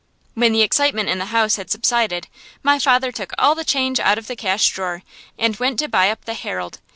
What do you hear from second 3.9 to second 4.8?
out of the cash